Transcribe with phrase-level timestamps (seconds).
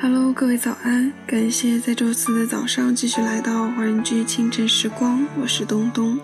[0.00, 1.12] Hello，各位早安！
[1.26, 6.16] 感谢在周四的早上继续来到华人居清晨时光，我是东东。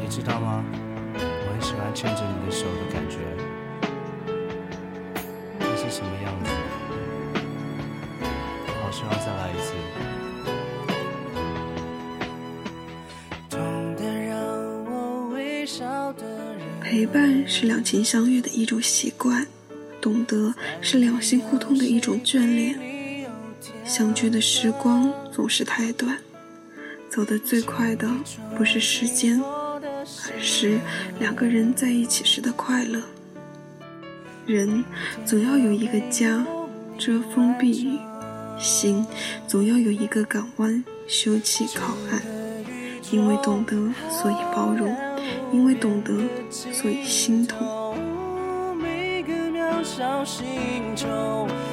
[0.00, 0.64] 你知道吗？
[1.16, 3.18] 我很喜欢牵着你的手的感觉，
[5.58, 6.50] 那是什么样子？
[8.80, 9.74] 好希望再来一次。
[16.90, 19.46] 陪伴是两情相悦的一种习惯，
[20.00, 22.80] 懂得是两心互通的一种眷恋。
[23.84, 26.16] 相聚的时光总是太短，
[27.10, 28.08] 走得最快的
[28.56, 30.80] 不是时间，而是
[31.20, 33.02] 两个人在一起时的快乐。
[34.46, 34.82] 人
[35.26, 36.42] 总要有一个家，
[36.96, 37.98] 遮风避雨；
[38.58, 39.06] 心
[39.46, 42.22] 总要有一个港湾，休憩靠岸。
[43.10, 43.76] 因为懂得，
[44.10, 44.90] 所以包容；
[45.52, 46.12] 因为懂得，
[46.50, 47.96] 所以心痛。
[48.80, 50.46] 每个渺小星
[50.94, 51.06] 球，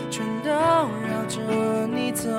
[0.09, 2.29] 全都绕着你走。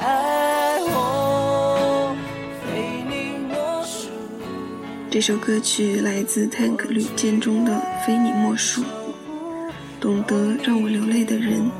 [0.00, 2.14] 爱我，
[2.64, 4.08] 非你莫属。
[5.10, 7.72] 这首歌曲来自 Tank 吕健中的
[8.06, 8.82] 《非你莫属》，
[10.00, 11.70] 懂得让我流泪的人，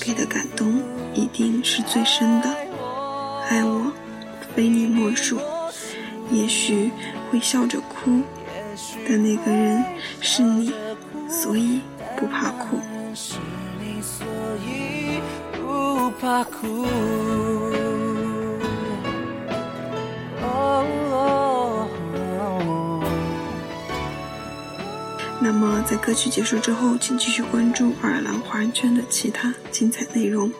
[0.00, 0.80] 给的感动
[1.14, 2.48] 一定是最深的。
[3.48, 3.92] 爱我，
[4.54, 5.38] 非你莫属。
[6.32, 6.90] 也许
[7.30, 8.22] 会笑着哭，
[9.06, 9.84] 但那个人
[10.20, 10.72] 是你，
[11.28, 11.80] 所以
[12.16, 12.78] 不怕哭。
[13.14, 13.34] 是
[13.78, 14.26] 你，所
[14.66, 15.20] 以
[15.52, 16.86] 不怕哭。
[20.40, 21.88] 哦
[25.44, 30.50] 那么，在歌曲结束之后，请继续关注爱尔兰华人圈的其他精彩内容。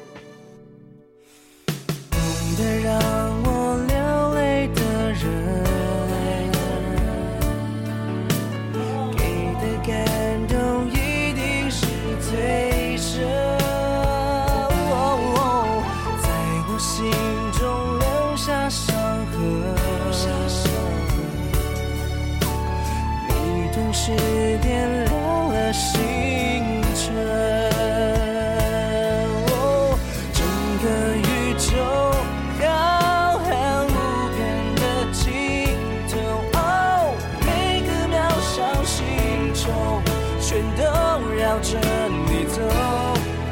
[41.53, 41.77] 绕着
[42.09, 42.63] 你走。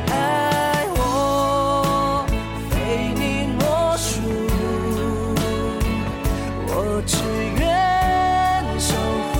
[0.08, 2.24] 爱我，
[2.70, 2.74] 非
[3.14, 4.22] 你莫属，
[6.66, 6.72] 我
[7.06, 7.18] 只
[7.58, 7.62] 愿
[8.80, 8.96] 守
[9.28, 9.36] 护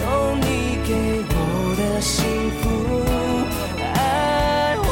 [0.00, 0.04] 有
[0.36, 0.46] 你
[0.88, 0.90] 给
[1.28, 1.30] 我
[1.76, 2.16] 的幸
[2.62, 2.64] 福。
[3.92, 4.88] 爱我，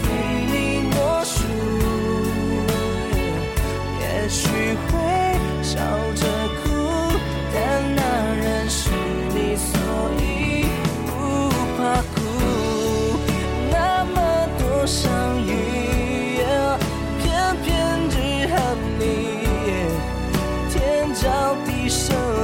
[0.00, 0.02] 非
[0.48, 0.56] 你
[0.88, 1.36] 莫属，
[4.00, 4.40] 也许
[4.88, 4.88] 会
[5.62, 5.76] 笑
[6.14, 6.24] 着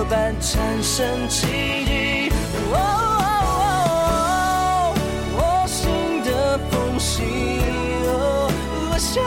[0.08, 1.46] 般产生奇
[1.84, 2.30] 迹。
[2.72, 2.74] 哦
[5.36, 7.22] 我心的缝隙，
[8.06, 8.50] 哦
[8.90, 9.22] 我想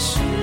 [0.00, 0.39] 是